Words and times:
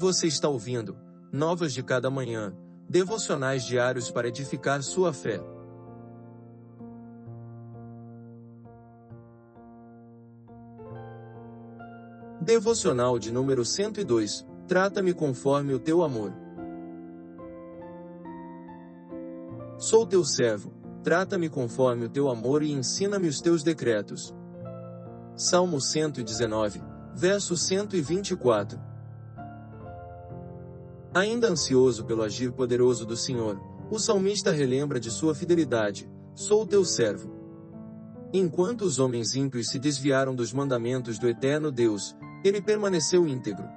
Você 0.00 0.26
está 0.26 0.48
ouvindo 0.48 0.96
Novas 1.30 1.74
de 1.74 1.82
Cada 1.82 2.08
Manhã, 2.08 2.56
devocionais 2.88 3.66
diários 3.66 4.10
para 4.10 4.28
edificar 4.28 4.82
sua 4.82 5.12
fé. 5.12 5.38
Devocional 12.40 13.18
de 13.18 13.30
número 13.30 13.62
102 13.62 14.46
Trata-me 14.66 15.12
conforme 15.12 15.74
o 15.74 15.78
teu 15.78 16.02
amor. 16.02 16.32
Sou 19.76 20.06
teu 20.06 20.24
servo, 20.24 20.72
trata-me 21.04 21.50
conforme 21.50 22.06
o 22.06 22.08
teu 22.08 22.30
amor 22.30 22.62
e 22.62 22.72
ensina-me 22.72 23.28
os 23.28 23.42
teus 23.42 23.62
decretos. 23.62 24.34
Salmo 25.36 25.78
119, 25.78 26.82
verso 27.14 27.54
124. 27.54 28.89
Ainda 31.12 31.48
ansioso 31.48 32.04
pelo 32.04 32.22
agir 32.22 32.52
poderoso 32.52 33.04
do 33.04 33.16
Senhor, 33.16 33.60
o 33.90 33.98
salmista 33.98 34.52
relembra 34.52 35.00
de 35.00 35.10
sua 35.10 35.34
fidelidade: 35.34 36.08
Sou 36.34 36.64
teu 36.64 36.84
servo. 36.84 37.34
Enquanto 38.32 38.82
os 38.82 39.00
homens 39.00 39.34
ímpios 39.34 39.68
se 39.68 39.78
desviaram 39.78 40.36
dos 40.36 40.52
mandamentos 40.52 41.18
do 41.18 41.28
eterno 41.28 41.72
Deus, 41.72 42.16
ele 42.44 42.62
permaneceu 42.62 43.26
íntegro. 43.26 43.68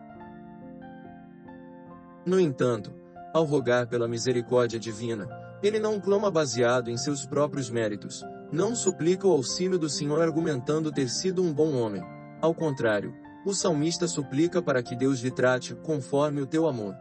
No 2.23 2.40
entanto, 2.40 2.94
ao 3.34 3.45
rogar 3.45 3.88
pela 3.88 4.08
misericórdia 4.08 4.80
divina, 4.80 5.28
ele 5.64 5.80
não 5.80 6.00
clama 6.00 6.30
baseado 6.30 6.92
em 6.92 6.98
seus 6.98 7.26
próprios 7.26 7.68
méritos, 7.68 8.23
não 8.52 8.76
suplica 8.76 9.28
o 9.28 9.31
auxílio 9.31 9.80
do 9.80 9.90
Senhor 9.90 10.22
argumentando 10.22 10.92
ter 10.92 11.09
sido 11.09 11.42
um 11.42 11.52
bom 11.52 11.73
homem. 11.73 12.04
Ao 12.40 12.54
contrário, 12.54 13.12
o 13.44 13.56
salmista 13.56 14.08
suplica 14.08 14.62
para 14.62 14.84
que 14.84 14.95
Deus 14.95 15.20
lhe 15.20 15.31
trate 15.31 15.73
conforme 15.73 16.40
o 16.40 16.45
teu 16.45 16.68
amor. 16.68 16.95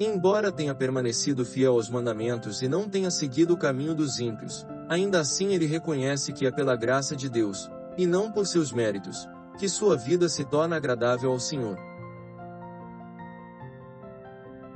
Embora 0.00 0.52
tenha 0.52 0.74
permanecido 0.74 1.44
fiel 1.44 1.72
aos 1.72 1.90
mandamentos 1.90 2.62
e 2.62 2.68
não 2.68 2.88
tenha 2.88 3.10
seguido 3.10 3.54
o 3.54 3.58
caminho 3.58 3.96
dos 3.96 4.20
ímpios, 4.20 4.64
ainda 4.88 5.18
assim 5.18 5.54
ele 5.54 5.66
reconhece 5.66 6.32
que 6.32 6.46
é 6.46 6.52
pela 6.52 6.76
graça 6.76 7.16
de 7.16 7.28
Deus, 7.28 7.68
e 7.96 8.06
não 8.06 8.30
por 8.30 8.46
seus 8.46 8.72
méritos, 8.72 9.28
que 9.58 9.68
sua 9.68 9.96
vida 9.96 10.28
se 10.28 10.44
torna 10.44 10.76
agradável 10.76 11.32
ao 11.32 11.40
Senhor. 11.40 11.76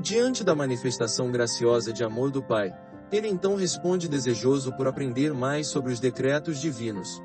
Diante 0.00 0.42
da 0.42 0.56
manifestação 0.56 1.30
graciosa 1.30 1.92
de 1.92 2.02
amor 2.02 2.32
do 2.32 2.42
Pai, 2.42 2.74
ele 3.12 3.28
então 3.28 3.54
responde 3.54 4.08
desejoso 4.08 4.72
por 4.72 4.88
aprender 4.88 5.32
mais 5.32 5.68
sobre 5.68 5.92
os 5.92 6.00
decretos 6.00 6.60
divinos. 6.60 7.22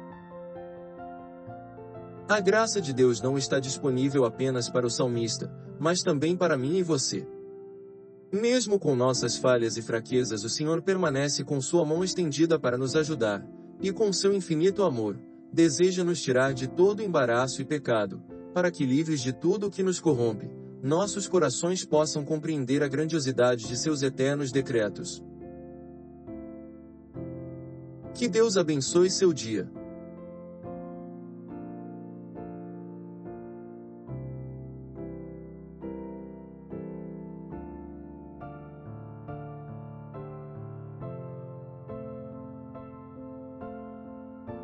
A 2.29 2.39
graça 2.39 2.79
de 2.79 2.93
Deus 2.93 3.21
não 3.21 3.37
está 3.39 3.59
disponível 3.59 4.23
apenas 4.25 4.69
para 4.69 4.85
o 4.85 4.89
salmista, 4.89 5.51
mas 5.79 6.03
também 6.03 6.37
para 6.37 6.55
mim 6.57 6.75
e 6.75 6.83
você. 6.83 7.25
Mesmo 8.31 8.77
com 8.77 8.95
nossas 8.95 9.37
falhas 9.37 9.77
e 9.77 9.81
fraquezas, 9.81 10.43
o 10.43 10.49
Senhor 10.49 10.81
permanece 10.81 11.43
com 11.43 11.61
sua 11.61 11.85
mão 11.85 12.03
estendida 12.03 12.59
para 12.59 12.77
nos 12.77 12.95
ajudar, 12.95 13.47
e 13.81 13.91
com 13.91 14.11
seu 14.11 14.33
infinito 14.33 14.83
amor, 14.83 15.17
deseja 15.51 16.03
nos 16.03 16.21
tirar 16.21 16.53
de 16.53 16.67
todo 16.67 17.01
embaraço 17.01 17.61
e 17.61 17.65
pecado, 17.65 18.21
para 18.53 18.69
que 18.69 18.85
livres 18.85 19.21
de 19.21 19.31
tudo 19.31 19.67
o 19.67 19.71
que 19.71 19.81
nos 19.81 19.99
corrompe, 19.99 20.49
nossos 20.83 21.27
corações 21.27 21.85
possam 21.85 22.25
compreender 22.25 22.83
a 22.83 22.87
grandiosidade 22.87 23.65
de 23.65 23.77
seus 23.77 24.03
eternos 24.03 24.51
decretos. 24.51 25.23
Que 28.13 28.27
Deus 28.27 28.57
abençoe 28.57 29.09
seu 29.09 29.31
dia. 29.31 29.69